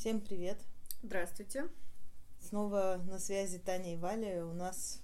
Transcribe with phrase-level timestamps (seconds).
[0.00, 0.56] Всем привет!
[1.02, 1.68] Здравствуйте!
[2.38, 4.46] Снова на связи Таня и Валя.
[4.46, 5.02] У нас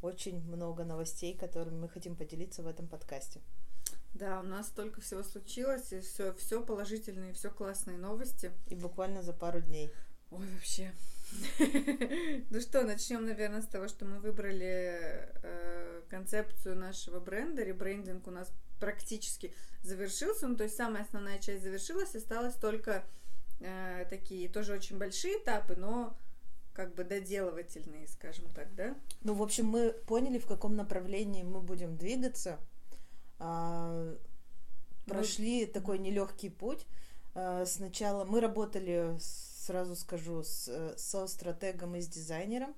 [0.00, 3.40] очень много новостей, которыми мы хотим поделиться в этом подкасте.
[4.14, 8.52] Да, у нас столько всего случилось, и все, все положительные, все классные новости.
[8.68, 9.90] И буквально за пару дней.
[10.30, 10.92] Ой, вообще.
[12.50, 17.64] Ну что, начнем, наверное, с того, что мы выбрали э, концепцию нашего бренда.
[17.64, 19.52] Ребрендинг у нас практически
[19.82, 20.46] завершился.
[20.46, 23.04] Ну, то есть самая основная часть завершилась, осталось только
[23.60, 26.16] э, такие тоже очень большие этапы, но
[26.78, 28.94] как бы доделывательные, скажем так, да?
[29.22, 32.60] Ну, в общем, мы поняли, в каком направлении мы будем двигаться.
[33.40, 34.16] А,
[35.06, 35.72] прошли мы...
[35.72, 36.86] такой нелегкий путь.
[37.34, 42.76] А, сначала мы работали, сразу скажу, с, со стратегом и с дизайнером.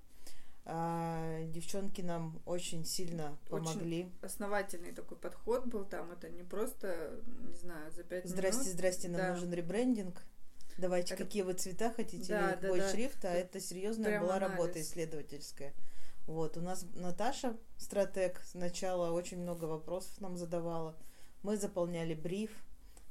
[0.65, 4.05] А, девчонки нам очень сильно помогли.
[4.05, 6.11] Очень основательный такой подход был там.
[6.13, 8.37] Это не просто, не знаю, за пять минут.
[8.37, 9.33] Здрасте, здрасте, нам да.
[9.33, 10.23] нужен ребрендинг.
[10.81, 11.25] Давайте, это...
[11.25, 12.91] какие вы цвета хотите, да, или да, да.
[12.91, 13.31] шрифта.
[13.31, 14.51] А это серьезная Прям была анализ.
[14.53, 15.75] работа исследовательская.
[16.27, 20.97] Вот, у нас Наташа, стратег, сначала очень много вопросов нам задавала.
[21.43, 22.51] Мы заполняли бриф.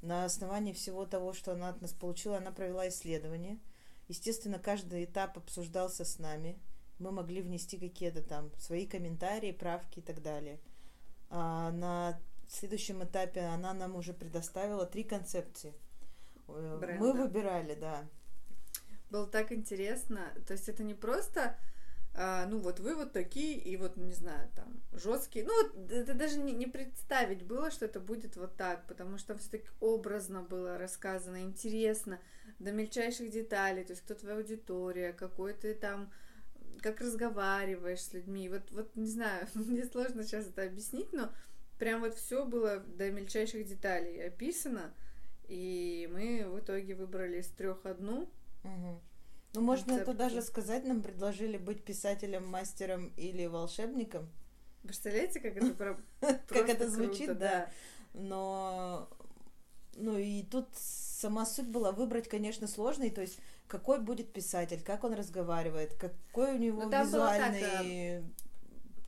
[0.02, 3.60] На основании всего того, что она от нас получила, она провела исследование.
[4.08, 6.58] Естественно, каждый этап обсуждался с нами.
[6.98, 10.60] Мы могли внести какие-то там свои комментарии, правки и так далее.
[11.30, 15.76] А на следующем этапе она нам уже предоставила три концепции–
[16.80, 17.04] бренда.
[17.04, 18.08] Мы выбирали, да.
[19.10, 20.32] Было так интересно.
[20.48, 21.58] То есть это не просто
[22.22, 25.46] а, ну вот вы вот такие, и вот, не знаю, там, жесткие.
[25.46, 29.38] Ну, вот это даже не, не представить было, что это будет вот так, потому что
[29.38, 32.20] все-таки образно было рассказано, интересно,
[32.58, 36.12] до мельчайших деталей, то есть кто твоя аудитория, какой ты там,
[36.82, 38.50] как разговариваешь с людьми.
[38.50, 41.32] Вот, вот не знаю, мне сложно сейчас это объяснить, но
[41.78, 44.94] прям вот все было до мельчайших деталей описано.
[45.50, 48.30] И мы в итоге выбрали из трех одну.
[48.64, 49.02] Угу.
[49.54, 54.30] Ну, можно это даже сказать, нам предложили быть писателем, мастером или волшебником.
[54.84, 56.00] Представляете, как это про...
[56.48, 57.70] Как это звучит, да.
[58.14, 59.10] Но,
[59.96, 65.04] ну и тут сама суть была выбрать, конечно, сложный, то есть какой будет писатель, как
[65.04, 68.24] он разговаривает, какой у него ну, визуальный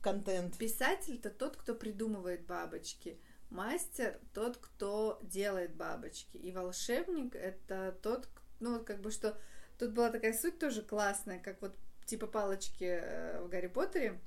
[0.02, 0.56] контент.
[0.58, 3.18] Писатель это тот, кто придумывает бабочки.
[3.52, 6.38] Мастер тот, кто делает бабочки.
[6.38, 8.28] И волшебник это тот,
[8.60, 9.38] ну вот как бы что...
[9.78, 11.74] Тут была такая суть тоже классная, как вот
[12.06, 14.20] типа палочки э, в Гарри Поттере.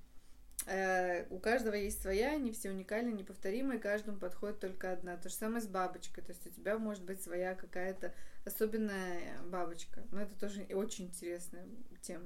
[0.67, 5.17] Э, у каждого есть своя, они все уникальны, неповторимые, каждому подходит только одна.
[5.17, 6.23] То же самое с бабочкой.
[6.23, 8.13] То есть у тебя может быть своя какая-то
[8.45, 10.03] особенная бабочка.
[10.11, 11.65] Но это тоже очень интересная
[12.01, 12.25] тема.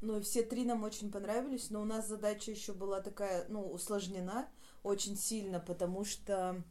[0.00, 4.48] Ну, все три нам очень понравились, но у нас задача еще была такая, ну, усложнена
[4.82, 6.62] очень сильно, потому что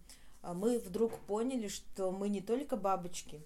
[0.42, 3.42] а, мы вдруг поняли, что мы не только бабочки,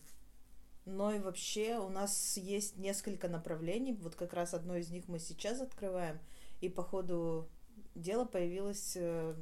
[0.85, 3.93] но и вообще у нас есть несколько направлений.
[3.93, 6.19] Вот как раз одно из них мы сейчас открываем,
[6.61, 7.47] и по ходу
[7.95, 9.35] дела появилось, э,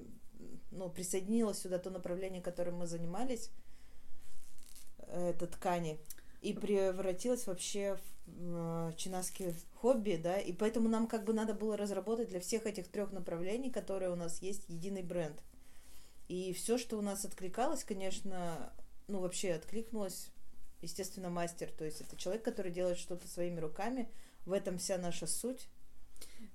[0.71, 3.49] ну, присоединилось сюда то направление, которым мы занимались,
[5.07, 5.99] это ткани
[6.41, 7.97] и превратилась вообще э,
[8.97, 13.11] чинаски хобби, да, и поэтому нам как бы надо было разработать для всех этих трех
[13.11, 15.41] направлений, которые у нас есть, единый бренд.
[16.27, 18.73] И все, что у нас откликалось, конечно,
[19.07, 20.29] ну вообще откликнулось,
[20.81, 24.09] естественно, мастер, то есть это человек, который делает что-то своими руками,
[24.45, 25.67] в этом вся наша суть.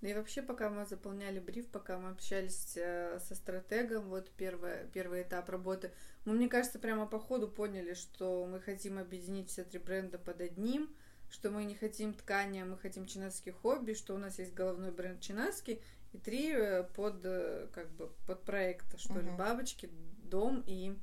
[0.00, 4.86] Ну и вообще, пока мы заполняли бриф, пока мы общались э, со стратегом, вот первый,
[4.92, 5.90] первый этап работы,
[6.24, 10.40] мы, мне кажется, прямо по ходу поняли, что мы хотим объединить все три бренда под
[10.40, 10.94] одним,
[11.30, 14.90] что мы не хотим ткани, а мы хотим чинаский хобби, что у нас есть головной
[14.90, 15.82] бренд чинаский,
[16.12, 19.24] и три э, под, э, как бы, под проекта, что uh-huh.
[19.24, 19.90] ли, бабочки,
[20.24, 20.96] дом и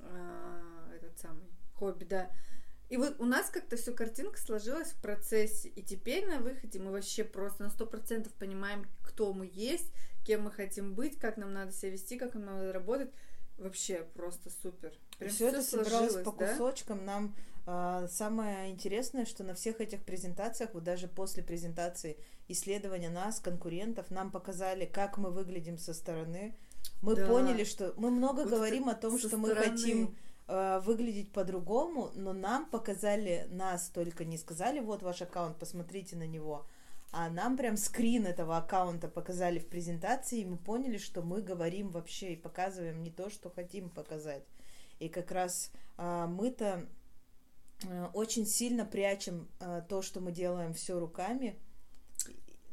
[0.00, 2.30] э, этот самый хобби, да.
[2.90, 5.68] И вот у нас как-то все картинка сложилась в процессе.
[5.70, 9.90] И теперь на выходе мы вообще просто на сто процентов понимаем, кто мы есть,
[10.24, 13.10] кем мы хотим быть, как нам надо себя вести, как нам надо работать.
[13.56, 14.92] Вообще просто супер.
[15.18, 16.52] Прям все это собиралось по да?
[16.52, 17.04] кусочкам.
[17.04, 22.18] Нам самое интересное, что на всех этих презентациях, вот даже после презентации
[22.48, 26.54] исследования нас, конкурентов, нам показали, как мы выглядим со стороны.
[27.00, 27.26] Мы да.
[27.26, 29.48] поняли, что мы много вот говорим о том, что стороны.
[29.48, 30.16] мы хотим
[30.46, 36.26] Э, выглядеть по-другому, но нам показали нас только не сказали, вот ваш аккаунт, посмотрите на
[36.26, 36.66] него,
[37.12, 41.88] а нам прям скрин этого аккаунта показали в презентации, и мы поняли, что мы говорим
[41.88, 44.44] вообще и показываем не то, что хотим показать.
[44.98, 46.86] И как раз э, мы-то
[48.12, 51.58] очень сильно прячем э, то, что мы делаем все руками.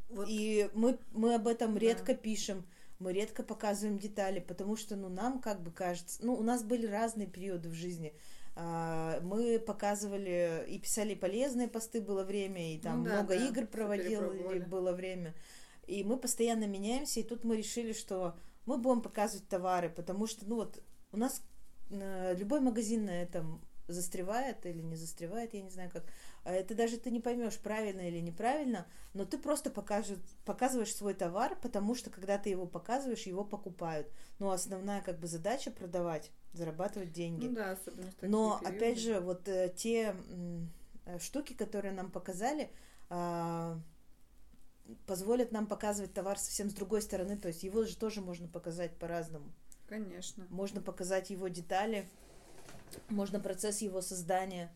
[0.09, 0.27] Вот.
[0.29, 1.79] И мы, мы об этом да.
[1.79, 2.65] редко пишем
[3.01, 6.85] мы редко показываем детали, потому что, ну, нам как бы кажется, ну, у нас были
[6.85, 8.13] разные периоды в жизни.
[8.55, 13.47] А, мы показывали и писали полезные посты было время, и там Ну да, много да,
[13.47, 15.33] игр проводили было время.
[15.87, 20.45] И мы постоянно меняемся, и тут мы решили, что мы будем показывать товары, потому что,
[20.47, 20.81] ну вот,
[21.11, 21.41] у нас
[21.89, 26.03] э, любой магазин на этом застревает или не застревает, я не знаю как.
[26.43, 31.13] А Это даже ты не поймешь, правильно или неправильно, но ты просто покажешь, показываешь свой
[31.13, 34.07] товар, потому что когда ты его показываешь, его покупают.
[34.39, 37.47] Но основная как бы задача продавать, зарабатывать деньги.
[37.47, 38.75] Ну да, особенно в Но периоды.
[38.77, 40.15] опять же, вот э, те
[41.05, 42.69] э, штуки, которые нам показали,
[43.09, 43.77] а,
[45.05, 47.37] позволят нам показывать товар совсем с другой стороны.
[47.37, 49.51] То есть его же тоже можно показать по-разному.
[49.87, 50.47] Конечно.
[50.49, 52.09] Можно показать его детали,
[53.09, 54.71] можно процесс его создания.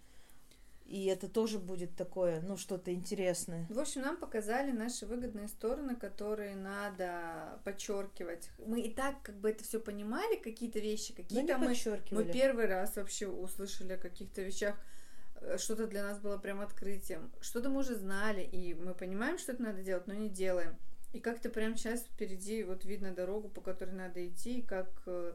[0.85, 3.65] И это тоже будет такое, ну, что-то интересное.
[3.69, 8.51] В общем, нам показали наши выгодные стороны, которые надо подчеркивать.
[8.59, 11.75] Мы и так как бы это все понимали, какие-то вещи, какие-то мы,
[12.11, 14.75] мы первый раз вообще услышали о каких-то вещах.
[15.41, 17.31] э, Что-то для нас было прям открытием.
[17.41, 20.77] Что-то мы уже знали, и мы понимаем, что это надо делать, но не делаем.
[21.13, 25.33] И как-то прям сейчас впереди вот видно дорогу, по которой надо идти, как э,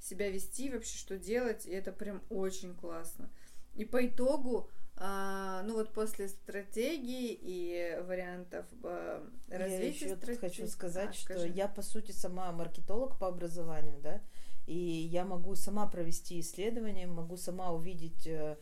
[0.00, 3.30] себя вести, вообще что делать, и это прям очень классно.
[3.74, 10.40] И по итогу, а, ну вот после стратегии и вариантов Я развития еще тут стратегии-
[10.40, 11.48] хочу сказать, А, что скажи.
[11.48, 14.20] я, по сути, сама маркетолог по образованию, да,
[14.66, 18.56] и я могу сама провести исследование, могу сама увидеть, э,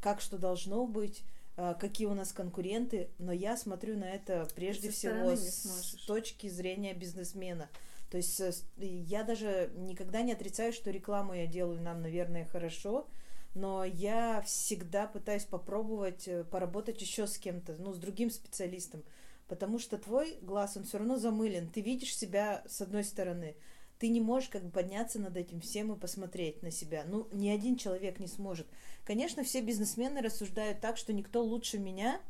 [0.00, 1.24] как что должно быть,
[1.56, 6.94] э, какие у нас конкуренты, но я смотрю на это прежде всего с точки зрения
[6.94, 7.68] бизнесмена.
[8.10, 13.08] То есть э, я даже никогда не отрицаю, что рекламу я делаю нам, наверное, хорошо,
[13.54, 19.02] но я всегда пытаюсь попробовать э, поработать еще с кем-то, ну, с другим специалистом,
[19.48, 23.56] потому что твой глаз, он все равно замылен, ты видишь себя с одной стороны,
[23.98, 27.04] ты не можешь как бы подняться над этим всем и посмотреть на себя.
[27.06, 28.66] Ну, ни один человек не сможет.
[29.04, 32.20] Конечно, все бизнесмены рассуждают так, что никто лучше меня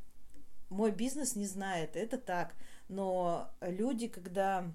[0.69, 2.55] мой бизнес не знает, это так.
[2.89, 4.73] Но люди, когда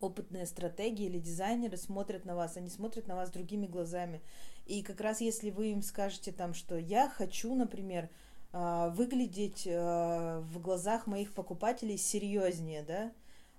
[0.00, 4.22] опытные стратеги или дизайнеры смотрят на вас, они смотрят на вас другими глазами.
[4.66, 8.10] И как раз если вы им скажете там, что я хочу, например,
[8.52, 13.12] а, выглядеть а, в глазах моих покупателей серьезнее, да,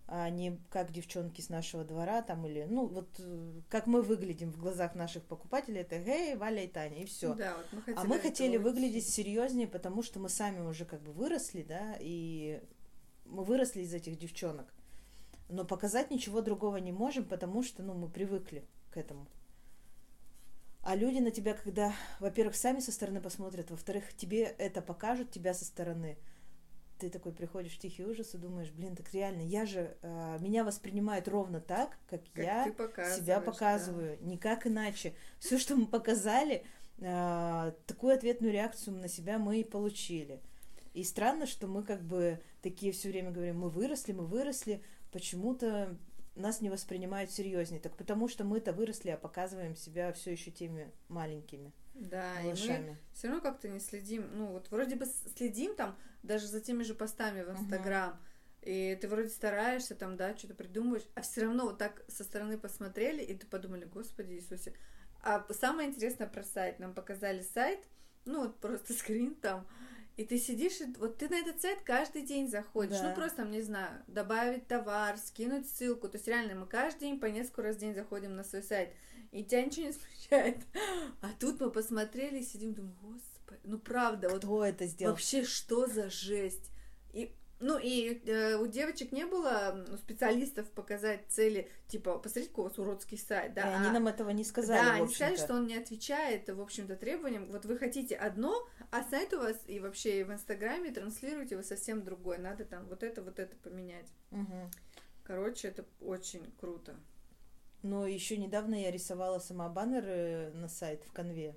[0.10, 4.54] а не как девчонки с нашего двора там или, ну, вот э, как мы выглядим
[4.54, 7.36] в глазах наших покупателей, это Гей, Валя и Таня, и все.
[7.36, 10.86] Да, вот мы хотели А мы хотели этого выглядеть серьезнее, потому что мы сами уже
[10.86, 12.62] как бы выросли, да, и
[13.26, 14.74] мы выросли из этих девчонок.
[15.50, 19.28] Но показать ничего другого не можем, потому что, ну, мы привыкли к этому.
[20.82, 25.54] А люди на тебя, когда, во-первых, сами со стороны посмотрят, во-вторых, тебе это покажут, тебя
[25.54, 26.18] со стороны.
[26.98, 30.64] Ты такой приходишь в тихий ужас и думаешь, блин, так реально, я же, э, меня
[30.64, 32.66] воспринимают ровно так, как, Как я
[33.16, 33.42] себя да.
[33.42, 35.14] показываю, никак иначе.
[35.40, 36.66] Все, что мы показали,
[37.02, 40.42] а, такую ответную реакцию на себя мы и получили.
[40.94, 44.82] И странно, что мы как бы такие все время говорим, мы выросли, мы выросли,
[45.12, 45.98] почему-то
[46.36, 47.82] нас не воспринимают серьезнее.
[47.82, 52.44] Так потому что мы-то выросли, а показываем себя все еще теми маленькими Да, и мы
[52.50, 52.98] малышами.
[53.14, 54.30] все равно как-то не следим.
[54.34, 55.06] Ну, вот вроде бы
[55.36, 57.50] следим там даже за теми же постами в.
[57.52, 58.20] Инстаграм.
[58.62, 62.58] И ты вроде стараешься там, да, что-то придумываешь, а все равно вот так со стороны
[62.58, 64.74] посмотрели, и ты подумали, Господи Иисусе.
[65.24, 66.80] А самое интересное про сайт.
[66.80, 67.80] Нам показали сайт,
[68.26, 69.66] ну вот просто скрин там,
[70.18, 73.00] и ты сидишь, и вот ты на этот сайт каждый день заходишь.
[73.00, 73.10] Да.
[73.10, 76.10] Ну просто, там, не знаю, добавить товар, скинуть ссылку.
[76.10, 78.90] То есть реально мы каждый день по несколько раз в день заходим на свой сайт.
[79.32, 80.58] И тебя ничего не смущает.
[81.22, 85.14] А тут мы посмотрели и сидим, думаем, господи, ну правда, вот Кто это сделал?
[85.14, 86.72] вообще что за жесть?
[87.60, 92.68] И ну и э, у девочек не было специалистов показать цели, типа, посмотрите, какой у
[92.70, 93.62] вас уродский сайт, да?
[93.62, 96.62] И они а- нам этого не сказали, да, они сказали, что он не отвечает, в
[96.62, 97.50] общем-то, требованиям.
[97.52, 101.64] Вот вы хотите одно, а сайт у вас и вообще и в Инстаграме транслируете вы
[101.64, 102.38] совсем другое.
[102.38, 104.12] Надо там вот это, вот это поменять.
[104.32, 104.70] Мгм.
[105.24, 106.96] Короче, это очень круто.
[107.82, 111.56] Но еще недавно я рисовала сама баннеры на сайт в конве.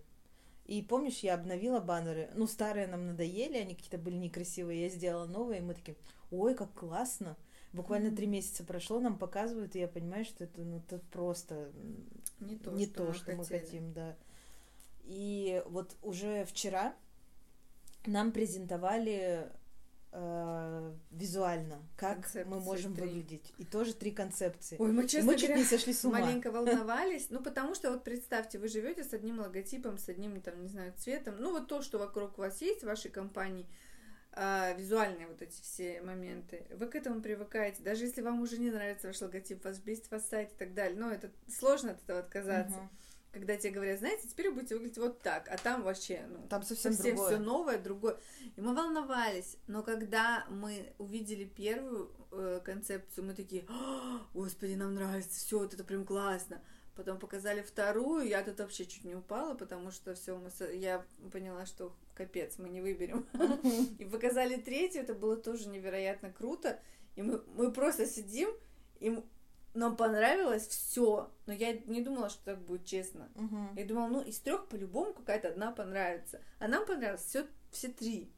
[0.70, 2.30] И помнишь, я обновила баннеры.
[2.36, 4.82] Ну, старые нам надоели, они какие-то были некрасивые.
[4.82, 5.96] Я сделала новые, и мы такие,
[6.30, 7.36] ой, как классно.
[7.72, 11.72] Буквально три месяца прошло, нам показывают, и я понимаю, что это, ну, это просто
[12.38, 14.16] Не то, не что, то, мы, что мы хотим, да.
[15.02, 16.94] И вот уже вчера
[18.06, 19.50] нам презентовали
[20.12, 23.04] э, визуально, как мы Концепции можем три.
[23.04, 23.54] выглядеть.
[23.58, 24.76] И тоже три концепции.
[24.78, 26.20] Ой, мы, честно мы чуть говоря, не сошли с ума.
[26.20, 27.28] маленько волновались.
[27.30, 30.92] Ну, потому что вот представьте, вы живете с одним логотипом, с одним, там, не знаю,
[30.96, 31.36] цветом.
[31.38, 33.66] Ну, вот то, что вокруг вас есть в вашей компании,
[34.32, 37.82] а, визуальные вот эти все моменты, вы к этому привыкаете.
[37.82, 40.98] Даже если вам уже не нравится ваш логотип, вас бесит ваш сайт и так далее.
[40.98, 42.78] Но это сложно от этого отказаться.
[42.78, 42.90] Мгм.
[43.32, 46.62] Когда тебе говорят, знаете, теперь вы будете выглядеть вот так, а там вообще, ну, Там
[46.62, 47.34] совсем, совсем другое.
[47.36, 48.18] все новое, другое.
[48.56, 54.94] И мы волновались, но когда мы увидели первую э, концепцию, мы такие, «А, господи, нам
[54.94, 56.60] нравится, все, вот это прям классно.
[56.96, 61.64] Потом показали вторую, я тут вообще чуть не упала, потому что все, мы, я поняла,
[61.64, 63.26] что капец, мы не выберем.
[63.98, 66.80] И показали третью, это было тоже невероятно круто.
[67.14, 68.50] И мы, мы просто сидим,
[68.98, 69.22] и
[69.74, 73.28] нам понравилось все, но я не думала, что так будет честно.
[73.34, 73.74] Мгм.
[73.76, 76.40] Я думала, ну, из трех по-любому какая-то одна понравится.
[76.58, 78.32] А нам понравилось все, все три.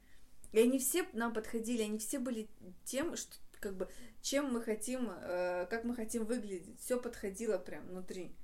[0.51, 2.47] И они все нам подходили, они все были
[2.85, 3.89] тем, что как бы
[4.21, 6.79] чем мы хотим, э, как мы хотим выглядеть.
[6.79, 8.35] Все подходило прям внутри.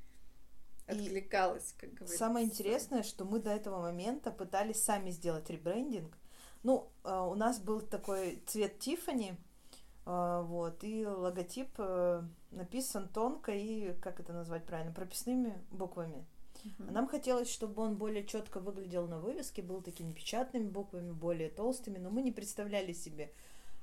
[0.88, 2.18] Откликалось, как говорится.
[2.18, 6.18] Самое интересное, что мы до этого момента пытались сами сделать ребрендинг.
[6.64, 9.38] Ну, э, у нас был такой цвет Тифани,
[10.10, 16.26] вот, и логотип э, написан тонко и, как это назвать правильно, прописными буквами.
[16.80, 21.50] А Нам хотелось, чтобы он более четко выглядел на вывеске, был такими печатными буквами, более
[21.50, 23.32] толстыми, но мы не представляли себе,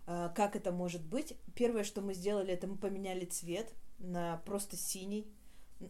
[0.09, 1.37] э, как это может быть.
[1.55, 5.33] Первое, что мы сделали, это мы поменяли цвет на просто синий.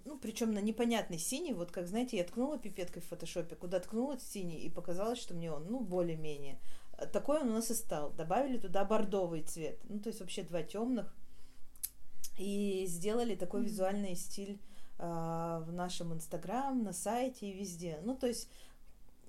[0.04, 4.18] Ну, причем на непонятный синий, вот как, знаете, я ткнула пипеткой в фотошопе, куда ткнула
[4.18, 6.58] синий, и показалось, что мне он, ну, более-менее.
[6.98, 8.10] Э, Такой он у нас и стал.
[8.12, 11.14] Добавили туда бордовый цвет, ну, то есть вообще два темных.
[12.38, 13.68] И сделали такой Мгм.
[13.68, 14.60] визуальный стиль
[14.98, 17.98] а, в нашем инстаграм, на сайте и везде.
[18.02, 18.48] Ну, то есть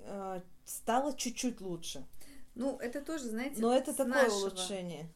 [0.01, 2.05] а, стало чуть-чуть лучше.
[2.55, 4.47] Ну, это тоже, знаете, Но это такое нашего.
[4.47, 5.09] улучшение.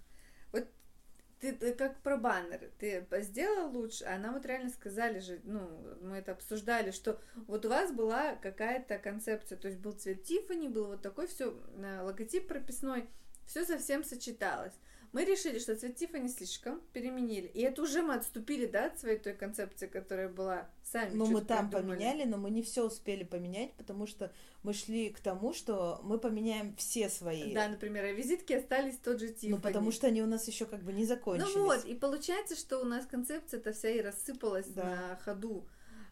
[1.42, 2.72] Ты, ты как про баннеры.
[2.78, 5.68] Ты сделал лучше, а нам вот реально сказали же, ну,
[6.02, 10.68] мы это обсуждали, что вот у вас была какая-то концепция, то есть был цвет Тиффани,
[10.68, 11.56] был вот такой все
[12.04, 13.10] логотип прописной,
[13.48, 14.74] все совсем сочеталось.
[15.13, 17.48] Мы решили, что цвет Тиффани слишком переменили.
[17.48, 21.13] И это уже мы отступили, да, от своей той концепции, которая была сами.
[21.13, 21.98] Ну, мы там придумали.
[21.98, 24.32] поменяли, но мы не все успели поменять, потому что
[24.63, 27.53] мы шли к тому, что мы поменяем все свои.
[27.53, 29.51] Да, например, а визитки остались тот же Тиффани.
[29.56, 31.56] Ну, потому что они у нас еще как бы не закончились.
[31.56, 34.84] Ну вот, и получается, что у нас концепция-то вся и рассыпалась Да.
[34.84, 35.68] на ходу.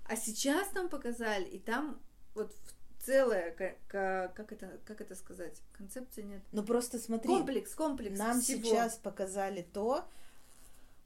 [0.09, 2.01] А сейчас нам показали, и там
[2.35, 6.41] вот в- целая, ка- ка- как это, как это сказать, концепция нет.
[6.51, 7.27] Ну, просто смотри.
[7.29, 8.63] Комплекс, комплекс Нам всего.
[8.63, 10.05] сейчас показали то,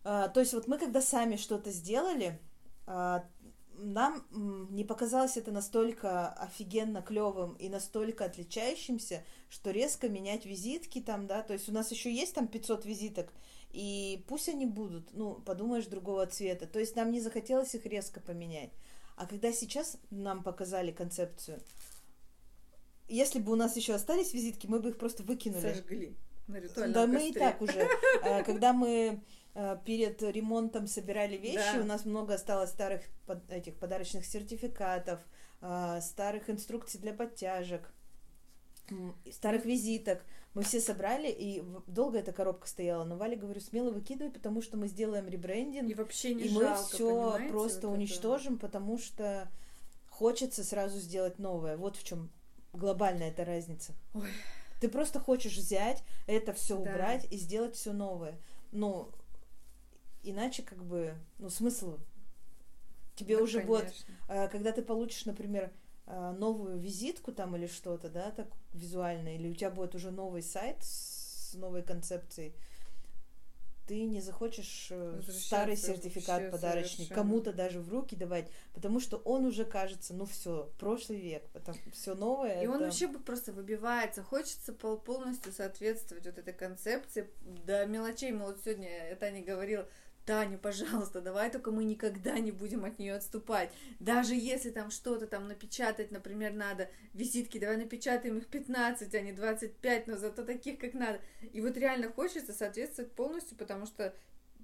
[0.04, 2.40] а, то есть вот мы когда сами что-то сделали,
[2.86, 3.26] а,
[3.76, 11.28] нам не показалось это настолько офигенно клевым и настолько отличающимся, что резко менять визитки там,
[11.28, 13.34] да, то есть у нас еще есть там 500 визиток,
[13.72, 18.20] и пусть они будут, ну, подумаешь, другого цвета, то есть нам не захотелось их резко
[18.20, 18.70] поменять.
[19.16, 21.60] А когда сейчас нам показали концепцию,
[23.08, 25.62] если бы у нас еще остались визитки, мы бы их просто выкинули.
[25.74, 26.16] Сожгли
[26.48, 27.40] на ритуальном Да, мы и костре.
[27.42, 27.88] так уже.
[28.24, 29.22] Э, Когда мы
[29.56, 31.82] э, перед ремонтом собирали вещи, Да.
[31.82, 35.20] у нас много осталось старых под- этих подарочных сертификатов,
[35.62, 37.94] э, старых инструкций для подтяжек,
[39.32, 40.24] старых визиток.
[40.54, 43.04] Мы все собрали, и долго эта коробка стояла.
[43.06, 46.62] Но Валя, говорю, смело выкидывай, потому что мы сделаем ребрендинг, И вообще не и мы
[46.62, 48.00] жалко, все понимаете, просто вот это?
[48.02, 49.50] уничтожим, потому что
[50.10, 51.76] хочется сразу сделать новое.
[51.76, 52.30] Вот в чем
[52.72, 53.94] глобальная эта разница.
[54.14, 54.30] Ой.
[54.80, 56.82] Ты просто хочешь взять это все Да.
[56.92, 58.38] убрать и сделать все новое.
[58.72, 59.10] Ну,
[60.24, 61.98] иначе как бы, ну, смысл.
[63.16, 64.14] Тебе Да, уже конечно.
[64.28, 65.72] э, когда ты получишь, например,
[66.06, 70.78] новую визитку там или что-то, да, так визуально, или у тебя будет уже новый сайт
[70.82, 72.54] с новой концепцией,
[73.86, 79.18] ты не захочешь э, старый сертификат вообще подарочный кому-то даже в руки давать, потому что
[79.18, 82.62] он уже кажется, ну все, прошлый век, потому все новое.
[82.64, 84.24] И он это- вообще бы просто выбивается.
[84.24, 87.30] Хочется пол- полностью соответствовать вот этой концепции
[87.66, 88.32] до мелочей.
[88.32, 89.86] Мы вот сегодня э, Таня говорила,
[90.26, 93.72] Таня, пожалуйста, давай только мы никогда не будем от нее отступать.
[94.00, 99.34] Даже если там что-то там напечатать, например, надо визитки, давай напечатаем их 15, а не
[99.34, 101.20] 25, но зато таких, как надо.
[101.52, 104.16] И вот реально хочется соответствовать полностью, потому что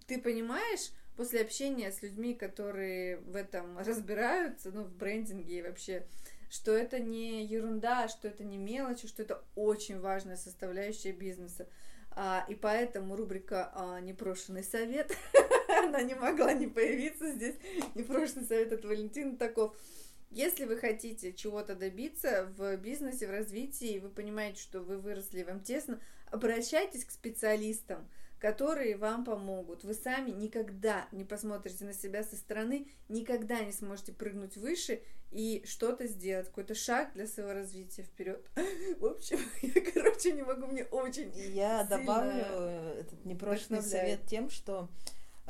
[0.07, 6.07] ты понимаешь, после общения с людьми, которые в этом разбираются, ну, в брендинге и вообще,
[6.49, 11.67] что это не ерунда, что это не мелочи, что это очень важная составляющая бизнеса.
[12.11, 15.15] А, и поэтому рубрика а, «Непрошенный совет»,
[15.83, 17.55] она не могла не появиться здесь.
[17.95, 19.75] Непрошенный совет от Валентины Таков.
[20.31, 25.43] Если вы хотите чего-то добиться в бизнесе, в развитии, и вы понимаете, что вы выросли,
[25.43, 25.99] вам тесно,
[26.29, 28.07] обращайтесь к специалистам,
[28.39, 29.83] которые вам помогут.
[29.83, 35.63] Вы сами никогда не посмотрите на себя со стороны, никогда не сможете прыгнуть выше и
[35.65, 38.49] что-то сделать, какой-то шаг для своего развития вперед.
[38.99, 44.49] В общем, я, короче, не могу, мне очень Я добавлю э, этот непрошенный совет тем,
[44.49, 44.89] что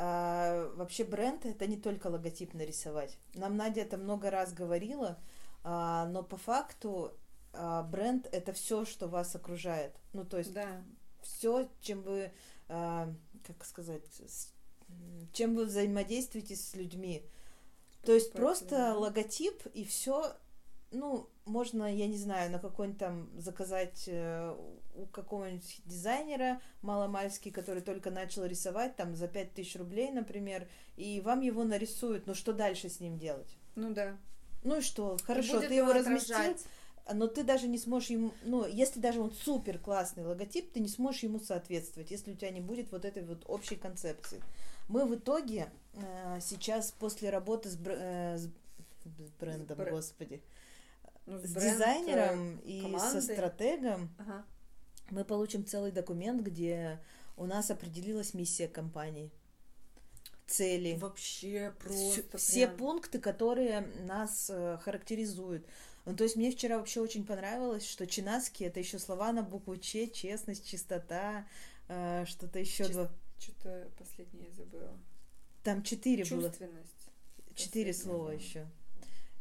[0.02, 3.18] а, вообще бренд это не только логотип нарисовать.
[3.36, 5.20] Нам Надя это много раз говорила,
[5.64, 7.12] а, но по факту
[7.52, 9.94] а, бренд это все, что вас окружает.
[10.14, 10.84] Ну, то есть Да.
[11.22, 12.32] все, чем вы,
[12.70, 14.54] как сказать, с-
[15.34, 17.24] чем вы взаимодействуете с людьми.
[18.04, 20.34] То есть просто логотип и все,
[20.92, 24.56] ну, можно, я не знаю, на какой-нибудь там заказать э,
[24.96, 31.42] у какого-нибудь дизайнера маломальский, который только начал рисовать, там, за 5000 рублей, например, и вам
[31.42, 33.58] его нарисуют, ну, что дальше с ним делать?
[33.76, 34.18] Ну да.
[34.64, 35.18] Ну и что?
[35.26, 36.64] Хорошо, будет ты его его разместил, отражать.
[37.14, 40.88] Но ты даже не сможешь ему, ну, если даже он супер классный логотип, ты не
[40.90, 44.42] сможешь ему соответствовать, если у тебя не будет вот этой вот общей концепции.
[44.88, 50.42] Мы в итоге э, сейчас после работы с, бр- э, с- с брендом, бр- господи,
[51.26, 53.12] Ну, с бренд, дизайнером э, и командой.
[53.12, 54.44] со стратегом, Ага.
[55.12, 57.00] мы получим целый документ, где
[57.38, 59.32] у нас определилась миссия компании,
[60.48, 62.78] цели, Вообще просто все прям.
[62.78, 65.66] пункты, которые нас э, характеризуют.
[66.10, 69.78] Ну, то есть мне вчера вообще очень понравилось, что чинаски это еще слова на букву
[69.78, 71.48] Ч, честность, чистота,
[71.88, 73.12] э, что-то еще Чис- два.
[73.38, 74.98] Что-то последнее я забыла.
[75.64, 77.10] Там четыре было, Чувственность.
[77.54, 78.34] четыре слова да.
[78.34, 78.68] еще.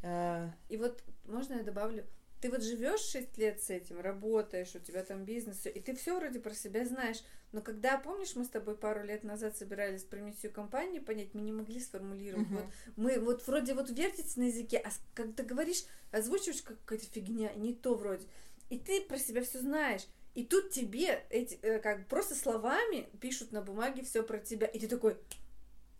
[0.03, 2.05] Э, И вот, можно я добавлю?
[2.43, 6.19] Ты вот живешь 6 лет с этим, работаешь, у тебя там бизнес, и ты все
[6.19, 7.23] вроде про себя знаешь.
[7.53, 11.41] Но когда, помнишь, мы с тобой пару лет назад собирались про миссию компании понять, мы
[11.41, 12.49] не могли сформулировать.
[12.49, 12.57] Мгм.
[12.57, 17.53] Вот мы вот вроде вот вертится на языке, а когда говоришь, озвучиваешь как какая-то фигня,
[17.55, 18.27] не то вроде.
[18.69, 20.07] И ты про себя все знаешь.
[20.35, 24.67] И тут тебе эти, э, как просто словами пишут на бумаге все про тебя.
[24.67, 25.17] И ты такой,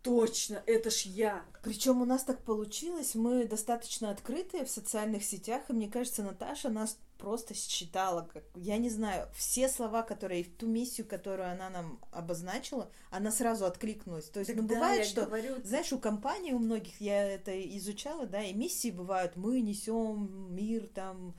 [0.03, 1.45] точно, это ж я.
[1.63, 6.69] Причем у нас так получилось, мы достаточно открытые в социальных сетях, и мне кажется, Наташа
[6.69, 11.69] нас просто считала, как, я не знаю, все слова, которые в ту миссию, которую она
[11.69, 14.29] нам обозначила, она сразу откликнулась.
[14.29, 18.25] То есть, ну, Тогда бывает, что говорю, Знаешь, у компаний, у многих, я это изучала,
[18.25, 21.35] да, и миссии бывают, мы несем мир, там,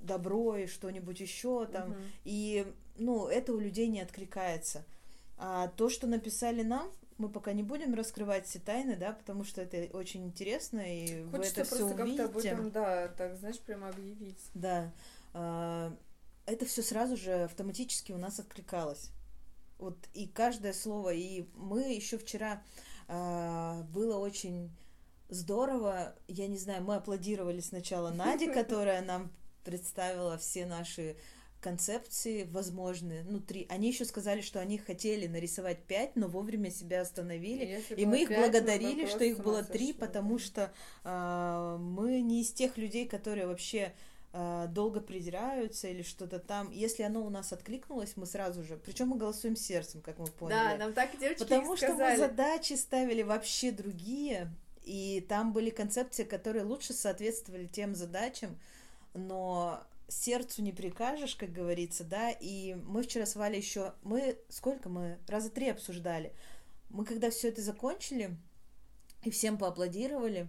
[0.00, 2.02] добро и что-нибудь еще, там, Мгм.
[2.24, 2.66] и,
[2.96, 4.84] ну, это у людей не откликается.
[5.36, 9.60] А то, что написали нам, мы пока не будем раскрывать все тайны, да, потому что
[9.62, 12.48] это очень интересно, и вы Хочется это все просто как-то об увидите.
[12.54, 14.40] этом, да, так, знаешь, прямо объявить.
[14.54, 14.92] Да.
[15.32, 15.96] А,
[16.46, 19.10] Это все сразу же автоматически у нас откликалось.
[19.78, 22.62] Вот и каждое слово, и мы еще вчера
[23.08, 24.70] а, было очень
[25.28, 26.14] здорово.
[26.28, 29.32] Я не знаю, мы аплодировали сначала Наде, которая нам
[29.64, 31.16] представила все наши
[31.62, 33.66] концепции возможные, ну, три.
[33.70, 37.64] Они еще сказали, что они хотели нарисовать пять, но вовремя себя остановили.
[37.64, 40.72] если И было мы их пять, мы бы благодарили, что их было три, потому что
[41.04, 43.92] а, мы не из тех людей, которые вообще
[44.32, 46.70] а, долго придираются или что-то там.
[46.72, 48.76] Если оно у нас откликнулось, мы сразу же.
[48.76, 50.56] Причем мы голосуем сердцем, как мы поняли.
[50.56, 52.18] Да, нам так девочки Потому и что мы сказали.
[52.18, 54.50] задачи ставили вообще другие,
[54.82, 58.58] и там были концепции, которые лучше соответствовали тем задачам,
[59.14, 64.88] но сердцу не прикажешь, как говорится, да, и мы вчера с Валей еще, мы, сколько
[64.88, 66.32] мы, раза три обсуждали,
[66.90, 68.36] мы когда все это закончили,
[69.22, 70.48] и всем поаплодировали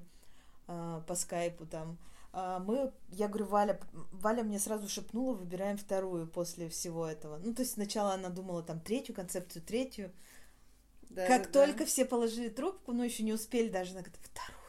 [0.68, 1.98] а, по скайпу там,
[2.32, 3.80] а, мы, я говорю, Валя,
[4.12, 7.38] Валя мне сразу шепнула, выбираем вторую после всего этого.
[7.38, 10.12] Ну, то есть сначала она думала там третью концепцию, третью,
[11.10, 14.60] Да, как да, только все положили трубку, но еще не успели даже, она говорит, вторую.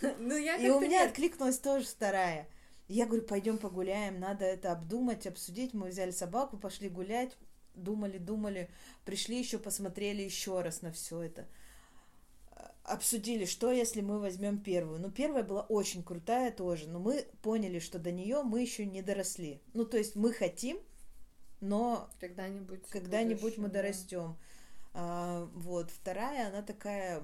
[0.00, 0.14] да.
[0.18, 2.48] Ну, я И у меня откликнулась тоже вторая.
[2.88, 5.72] Я говорю, пойдем погуляем, надо это обдумать, обсудить.
[5.72, 7.36] Мы взяли собаку, пошли гулять,
[7.74, 8.68] думали, думали,
[9.04, 11.46] пришли еще, посмотрели еще раз на все это.
[12.82, 15.00] Обсудили, что если мы возьмем первую.
[15.00, 19.00] Ну, первая была очень крутая тоже, но мы поняли, что до нее мы еще не
[19.00, 19.62] доросли.
[19.72, 20.78] Ну, то есть мы хотим,
[21.60, 22.86] но Когда-нибудь.
[22.90, 23.80] когда-нибудь мы да.
[23.80, 24.36] дорастем.
[24.92, 27.22] А, вот вторая, она такая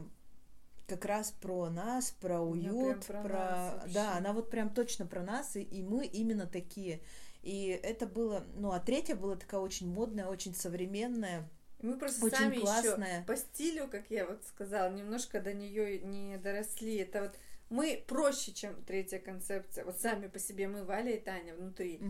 [0.91, 5.23] как раз про нас, про уют, про, про нас да, она вот прям точно про
[5.23, 7.01] нас, и, и мы именно такие.
[7.43, 11.49] И это было, ну, а третья была такая очень модная, очень современная,
[11.81, 13.17] И Мы просто очень сами классная.
[13.19, 16.97] еще по стилю, как я вот сказала, немножко до нее не доросли.
[16.97, 17.39] Это вот
[17.71, 19.85] мы проще, чем третья концепция.
[19.85, 22.01] Вот сами по себе мы, Валя и Таня, внутри.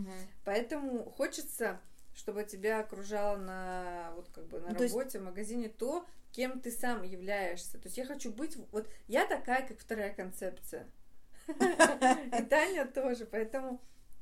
[0.43, 1.79] Поэтому хочется,
[2.15, 6.05] чтобы тебя окружало на вот как бы на Ну, то есть- работе, в магазине то,
[6.31, 7.77] кем ты сам являешься.
[7.77, 10.87] То есть я хочу быть вот я такая, как вторая концепция.
[11.47, 13.81] И Таня тоже, поэтому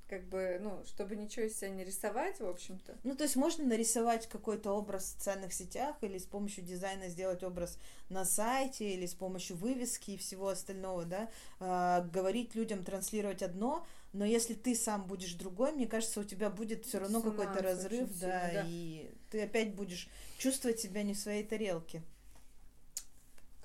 [0.10, 2.98] как бы, ну, чтобы ничего из себя не рисовать, в общем-то.
[3.04, 7.44] Ну, то есть можно нарисовать какой-то образ в социальных сетях или с помощью дизайна сделать
[7.44, 7.78] образ
[8.10, 13.86] на сайте или с помощью вывески и всего остального, да, А, говорить людям, транслировать одно,
[14.12, 18.10] но если ты сам будешь другой, мне кажется, у тебя будет все равно какой-то разрыв,
[18.10, 22.02] очень да, и ты опять будешь чувствовать себя не в своей тарелке.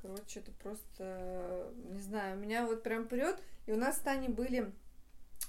[0.02, 3.40] Короче, это просто, не знаю, меня вот прям прет.
[3.64, 4.70] И у нас с Таней были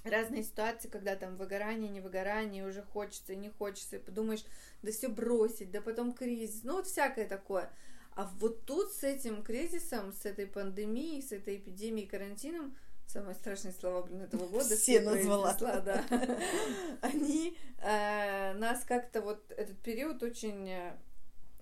[0.04, 4.44] разные ситуации, когда там выгорание, не выгорание, уже хочется не хочется, и подумаешь,
[4.82, 7.70] да все бросить, да потом кризис, ну вот всякое такое.
[8.14, 12.74] А вот тут с этим кризисом, с этой пандемией, с этой эпидемией, карантином,
[13.16, 14.76] самые страшные слова, блин, этого года.
[14.76, 15.54] Все назвала.
[15.54, 16.04] да.
[17.00, 20.92] Они э, нас как-то вот этот период очень э,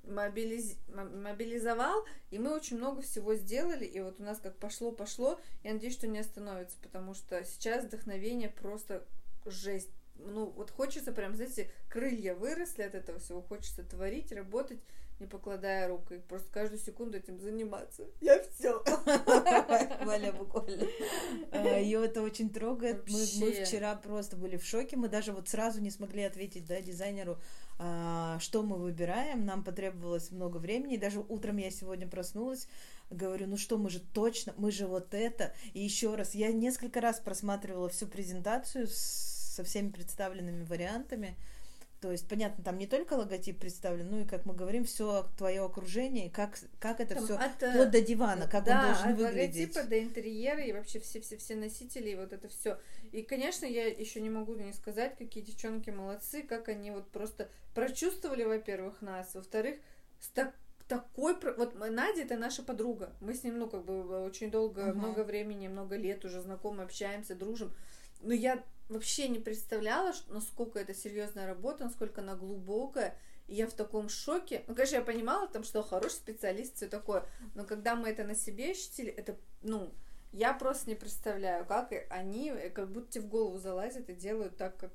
[0.02, 0.76] мобилиз...
[0.88, 5.94] мобилизовал, и мы очень много всего сделали, и вот у нас как пошло-пошло, я надеюсь,
[5.94, 9.06] что не остановится, потому что сейчас вдохновение просто
[9.44, 9.90] жесть.
[10.16, 14.80] Ну, вот хочется прям, знаете, крылья выросли от этого всего, хочется творить, работать,
[15.20, 18.04] не покладая рук, и просто каждую секунду этим заниматься.
[18.20, 18.82] Я все.
[20.04, 20.86] Валя буквально.
[21.52, 23.08] А, Ее это очень трогает.
[23.08, 24.96] Мы, мы вчера просто были в шоке.
[24.96, 27.38] Мы даже вот сразу не смогли ответить да, дизайнеру,
[27.78, 29.44] а, что мы выбираем.
[29.44, 30.94] Нам потребовалось много времени.
[30.94, 32.66] И даже утром я сегодня проснулась,
[33.10, 35.54] говорю, ну что, мы же точно, мы же вот это.
[35.74, 41.36] И еще раз, я несколько раз просматривала всю презентацию со всеми представленными вариантами.
[42.04, 45.64] То есть, понятно, там не только логотип представлен, ну и, как мы говорим, все твое
[45.64, 49.16] окружение, как, как это все от, э, вплоть до дивана, как да, он должен от
[49.16, 49.74] выглядеть.
[49.74, 52.78] логотипа до интерьера и вообще все-все-все носители, и вот это все.
[53.10, 57.48] И, конечно, я еще не могу не сказать, какие девчонки молодцы, как они вот просто
[57.74, 59.76] прочувствовали, во-первых, нас, во-вторых,
[60.20, 60.52] с так
[60.86, 61.34] такой...
[61.56, 63.14] Вот Надя это наша подруга.
[63.22, 64.92] Мы с ним, ну, как бы очень долго, uh-huh.
[64.92, 67.72] много времени, много лет уже знакомы, общаемся, дружим.
[68.20, 73.16] Но я вообще не представляла, насколько это серьезная работа, насколько она глубокая.
[73.46, 74.64] И я в таком шоке.
[74.66, 77.26] Ну, конечно, я понимала, там, что хороший специалист, все такое.
[77.54, 79.92] Но когда мы это на себе ощутили, это, ну,
[80.32, 84.56] я просто не представляю, как они, э, как будто тебе в голову залазят и делают
[84.56, 84.92] так, как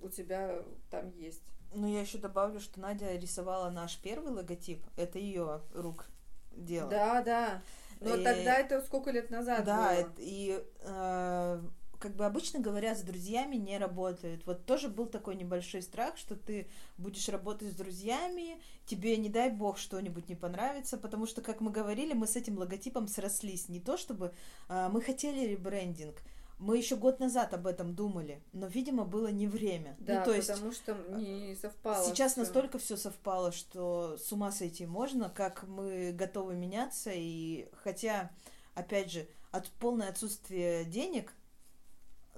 [0.00, 1.42] у тебя там есть.
[1.72, 4.84] Ну, я еще добавлю, что Надя рисовала наш первый логотип.
[4.96, 6.06] Это ее рук
[6.52, 6.90] дело.
[6.90, 7.62] Да, да.
[8.00, 8.24] Но и...
[8.24, 10.02] тогда это сколько лет назад да, было?
[10.04, 11.60] Да, и э,
[11.98, 14.46] как бы обычно говоря, с друзьями не работают.
[14.46, 19.50] Вот тоже был такой небольшой страх, что ты будешь работать с друзьями, тебе, не дай
[19.50, 23.68] бог, что-нибудь не понравится, потому что, как мы говорили, мы с этим логотипом срослись.
[23.68, 24.32] Не то чтобы
[24.68, 26.16] а, мы хотели ребрендинг,
[26.58, 29.96] мы еще год назад об этом думали, но, видимо, было не время.
[30.00, 32.04] Ну, да, ну, то есть, потому что не совпало.
[32.04, 32.40] Сейчас все.
[32.40, 38.30] настолько все совпало, что с ума сойти можно, как мы готовы меняться, и хотя,
[38.74, 41.32] опять же, от полное отсутствие денег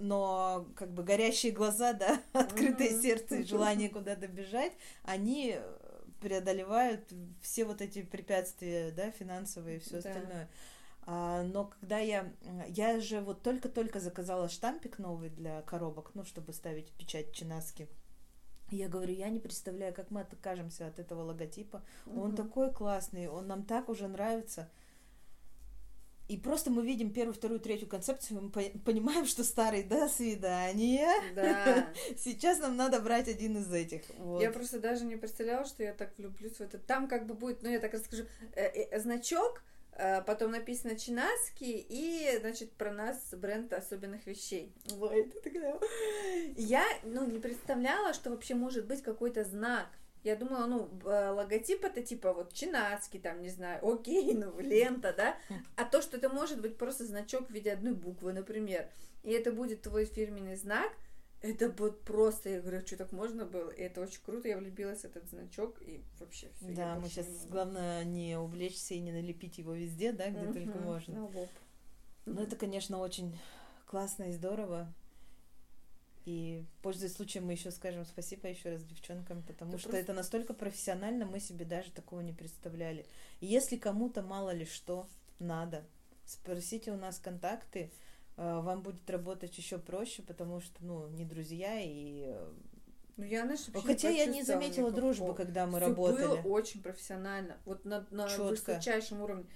[0.01, 4.73] но как бы горящие глаза, да, открытое сердце и желание куда-то бежать,
[5.05, 5.59] они
[6.21, 10.11] преодолевают все вот эти препятствия, да, финансовые и все да.
[10.11, 10.51] остальное.
[11.03, 12.33] А, но когда я...
[12.69, 17.89] Я же вот только-только заказала штампик новый для коробок, ну, чтобы ставить печать Чинаски.
[18.71, 21.83] Я говорю, я не представляю, как мы откажемся от этого логотипа.
[22.07, 22.21] Угу.
[22.21, 24.71] Он такой классный, он нам так уже нравится.
[26.31, 28.51] И просто мы видим первую, вторую, третью концепцию, мы
[28.85, 31.11] понимаем, что старый до свидания.
[31.35, 31.89] Да.
[32.17, 34.03] Сейчас нам надо брать один из этих.
[34.17, 34.41] Вот.
[34.41, 36.79] Я просто даже не представляла, что я так влюблюсь в это.
[36.79, 39.61] Там как бы будет, ну я так расскажу, э, э, значок,
[39.95, 44.73] э, потом написано Чинаски и, значит, про нас бренд особенных вещей.
[44.91, 45.13] Вот,
[46.57, 49.89] Я, ну, не представляла, что вообще может быть какой-то знак
[50.23, 55.37] я думала, ну, логотип это типа вот чинацкий, там, не знаю, окей, ну, лента, да?
[55.77, 58.89] А то, что это может быть просто значок в виде одной буквы, например,
[59.23, 60.93] и это будет твой фирменный знак,
[61.43, 65.01] это вот просто, я говорю, что так можно было, и это очень круто, я влюбилась
[65.01, 66.73] в этот значок, и вообще все.
[66.73, 71.15] Да, мы сейчас, главное, не увлечься и не налепить его везде, да, где только можно.
[71.15, 71.49] На лоб.
[72.27, 73.39] Ну, это, конечно, очень
[73.87, 74.93] классно и здорово.
[76.31, 80.05] И, пользуясь случаем, мы еще скажем спасибо еще раз девчонкам, потому это что просто...
[80.05, 83.05] это настолько профессионально, мы себе даже такого не представляли.
[83.41, 85.09] И если кому-то мало ли что
[85.41, 85.85] надо,
[86.25, 87.91] спросите у нас контакты,
[88.37, 92.53] э, вам будет работать еще проще, потому что, ну, не друзья и э,
[93.17, 94.93] ну, я, знаешь, Хотя я не заметила никакого.
[94.93, 96.27] дружбы, когда мы Всё работали.
[96.27, 97.57] было очень профессионально.
[97.65, 99.47] Вот на, на высочайшем уровне.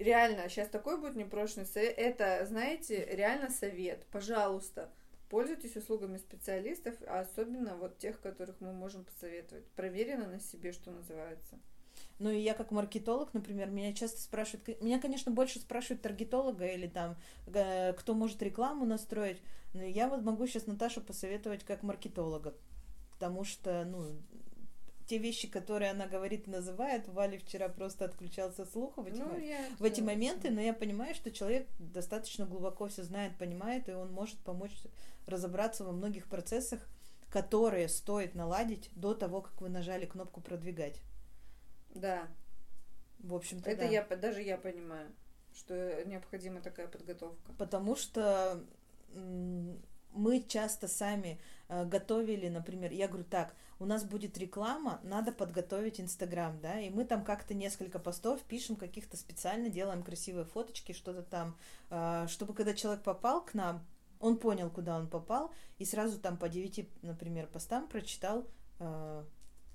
[0.00, 1.96] Реально, сейчас такой будет непрошенный совет.
[1.96, 4.04] Это, знаете, реально совет.
[4.10, 4.90] Пожалуйста,
[5.28, 9.66] Пользуйтесь услугами специалистов, а особенно вот тех, которых мы можем посоветовать.
[9.76, 11.58] Проверено на себе, что называется.
[12.18, 16.86] Ну и я как маркетолог, например, меня часто спрашивают, меня, конечно, больше спрашивают таргетолога или
[16.86, 19.40] там, э, кто может рекламу настроить,
[19.74, 22.54] но я вот могу сейчас Наташу посоветовать как маркетолога,
[23.12, 24.16] потому что, ну,
[25.08, 29.28] те вещи, которые она говорит и называет, Вали вчера просто отключался слух в эти, ну,
[29.78, 34.12] в эти моменты, но я понимаю, что человек достаточно глубоко все знает, понимает, и он
[34.12, 34.72] может помочь
[35.26, 36.86] разобраться во многих процессах,
[37.30, 41.00] которые стоит наладить до того, как вы нажали кнопку продвигать.
[41.94, 42.28] Да.
[43.18, 43.88] В общем-то, Это да.
[43.88, 45.10] я, даже я понимаю,
[45.54, 47.52] что необходима такая подготовка.
[47.56, 48.62] Потому что
[50.12, 56.00] мы часто сами э, готовили, например, я говорю так, у нас будет реклама, надо подготовить
[56.00, 61.22] Инстаграм, да, и мы там как-то несколько постов пишем, каких-то специально делаем красивые фоточки, что-то
[61.22, 61.56] там,
[61.90, 63.84] э, чтобы когда человек попал к нам,
[64.20, 68.46] он понял, куда он попал, и сразу там по девяти, например, постам прочитал,
[68.80, 69.24] э,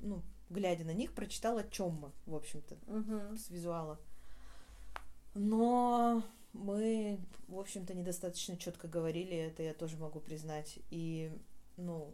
[0.02, 3.38] ну, глядя на них, прочитал, о чем мы, в общем-то, Угу.
[3.38, 4.00] с визуала.
[5.34, 10.80] Но мы, в общем-то, недостаточно четко говорили, это я тоже могу признать.
[10.90, 11.32] И,
[11.78, 12.14] ну,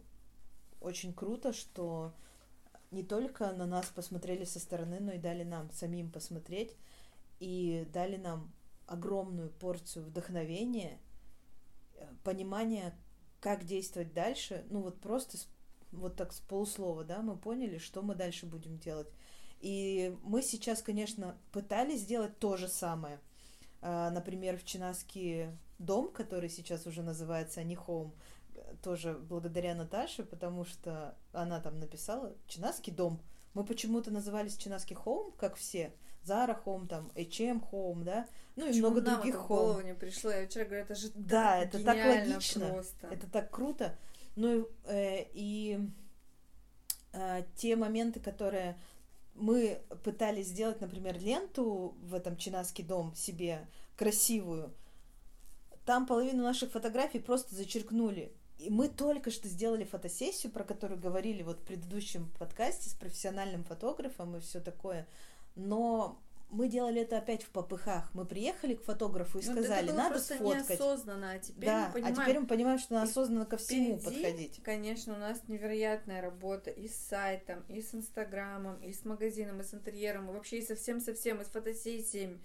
[0.80, 2.14] очень круто, что
[2.90, 6.74] не только на нас посмотрели со стороны, но и дали нам самим посмотреть,
[7.38, 8.50] и дали нам
[8.86, 10.98] огромную порцию вдохновения,
[11.94, 12.94] э, понимания,
[13.40, 14.64] как действовать дальше.
[14.70, 15.38] Ну, вот просто
[15.92, 19.08] вот так с полуслова, да, мы поняли, что мы дальше будем делать.
[19.60, 23.20] И мы сейчас, конечно, пытались сделать то же самое.
[23.82, 31.16] А, Например, в Чинаский дом, который сейчас уже называется э, тоже благодаря Наташе, потому что
[31.32, 33.20] она там написала Чинаский дом.
[33.54, 35.92] Мы почему-то назывались Чинаский Home, как все.
[36.22, 39.80] Зара Home, там, H&M Home, да, ну и Почему много нам других это в голову
[39.80, 40.30] не пришло?
[40.30, 42.68] Я вчера говорю, это же Да, так это так логично.
[42.68, 43.06] просто.
[43.06, 43.96] Это так круто.
[44.36, 45.88] Ну э, и
[47.12, 48.78] э, те моменты, которые
[49.40, 54.72] мы пытались сделать, например, ленту в этом Чинаский дом себе красивую,
[55.84, 58.32] там половину наших фотографий просто зачеркнули.
[58.58, 63.64] И мы только что сделали фотосессию, про которую говорили вот в предыдущем подкасте с профессиональным
[63.64, 65.08] фотографом и все такое.
[65.56, 66.20] Но
[66.50, 68.10] мы делали это опять в попыхах.
[68.14, 70.68] Мы приехали к фотографу и Ну, сказали, было надо просто сфоткать.
[70.70, 73.98] неосознанно, а теперь да, мы понимаем, а теперь мы понимаем, что надо осознанно ко всему
[73.98, 74.60] впереди, подходить.
[74.62, 79.64] Конечно, у нас невероятная работа и с сайтом, и с Инстаграмом, и с магазином, и
[79.64, 82.40] с интерьером, и вообще и со всем-совсем, и с фотосессиями.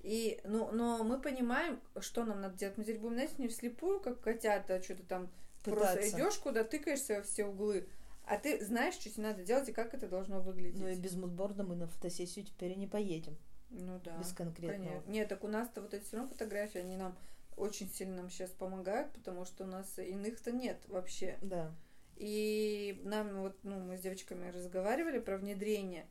[0.00, 2.76] И, ну, но мы понимаем, что нам надо делать.
[2.78, 5.28] Мы теперь будем, знаете, не вслепую, как котята, что-то там
[5.64, 6.16] просто Пытаться.
[6.16, 7.88] идешь куда, тыкаешься во все углы,
[8.24, 10.78] а ты знаешь, что тебе надо делать и как это должно выглядеть.
[10.80, 13.36] Ну и без мудборда мы на фотосессию теперь и не поедем.
[13.70, 14.16] Ну да.
[14.18, 14.82] без конкретного.
[14.90, 15.10] Конечно.
[15.10, 17.16] Нет, так у нас-то вот эти все равно фотографии, они нам
[17.56, 21.38] очень сильно нам сейчас помогают, потому что у нас иных-то нет вообще.
[21.42, 21.74] Да.
[22.16, 26.06] И нам вот, ну, мы с девочками разговаривали про внедрение.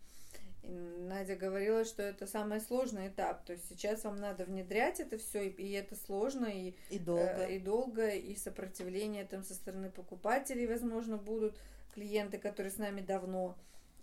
[0.63, 3.45] И Надя говорила, что это самый сложный этап.
[3.45, 7.45] То есть сейчас вам надо внедрять это все, и, и это сложно, и И долго.
[7.47, 11.57] э, и долго, и сопротивление там со стороны покупателей, возможно, будут
[11.93, 13.57] клиенты, которые с нами давно.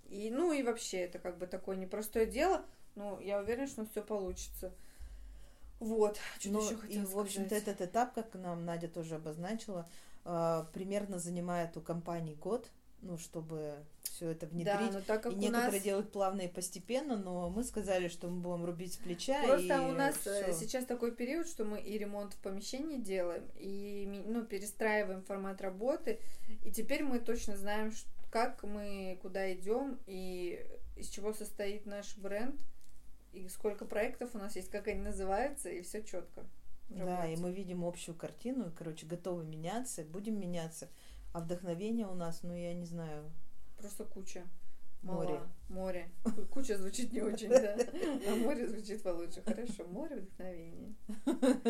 [0.09, 2.65] И, ну и вообще это как бы такое непростое дело,
[2.95, 4.73] но я уверена, что все получится.
[5.81, 7.69] Вот, что Ну, еще и, хотела в общем-то, сказать.
[7.69, 9.87] этот этап, как нам Надя тоже обозначила,
[10.25, 12.71] э, примерно занимает у компании год,
[13.03, 14.93] ну, чтобы все это Да, внедрить.
[14.93, 15.83] но так как и у некоторые нас...
[15.83, 19.43] делают плавно и постепенно, но мы сказали, что мы будем рубить с плеча.
[19.45, 20.53] Просто и у нас э, всё.
[20.53, 26.21] сейчас такой период, что мы и ремонт в помещении делаем, и ну, перестраиваем формат работы,
[26.65, 27.93] и теперь мы точно знаем,
[28.31, 30.65] как мы куда идем и
[30.97, 32.59] из чего состоит наш бренд,
[33.35, 36.45] и сколько проектов у нас есть, как они называются, и все четко.
[36.89, 40.89] Да, и мы видим общую картину, и, короче, готовы меняться, будем меняться.
[41.33, 43.31] А вдохновение у нас, ну, я не знаю,
[43.85, 44.43] Просто куча.
[45.05, 45.35] Море.
[45.35, 45.49] Мала.
[45.69, 46.09] Море.
[46.51, 47.77] Куча звучит не очень, да.
[48.29, 49.43] А море звучит получше.
[49.45, 50.95] Хорошо, море вдохновения.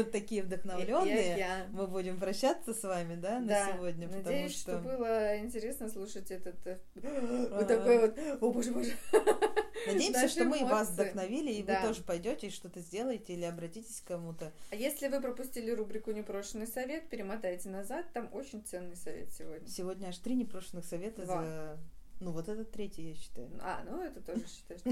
[0.13, 1.67] такие вдохновленные.
[1.71, 4.73] Мы будем прощаться с вами, да, на Да, сегодня, Надеюсь, что...
[4.73, 4.81] что...
[4.81, 6.55] было интересно слушать этот...
[6.67, 6.79] э.
[7.51, 8.93] Вот такой вот, о боже, боже.
[9.87, 10.93] Надеемся, наши что мы и вас эмоции.
[10.93, 11.81] вдохновили, и Да.
[11.81, 14.53] вы тоже пойдете и что-то сделаете или обратитесь к кому-то.
[14.71, 19.67] А если вы пропустили рубрику «Непрошенный совет», перемотайте назад, там очень ценный совет сегодня.
[19.69, 21.43] Сегодня аж три непрошенных совета Два.
[21.43, 21.79] за...
[22.21, 23.51] Ну, вот этот третий, я считаю.
[23.61, 24.83] А, ну это тоже считаешь.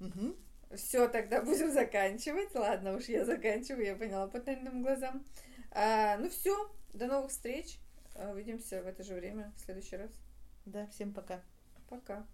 [0.00, 0.36] Мгм.
[0.74, 2.54] Все, тогда будем заканчивать.
[2.54, 5.24] Ладно уж, я заканчиваю, я поняла по тайным глазам.
[5.70, 7.78] А, ну все, до новых встреч.
[8.14, 10.10] Увидимся в это же время в следующий раз.
[10.64, 11.42] Да, всем пока.
[11.88, 12.26] Пока.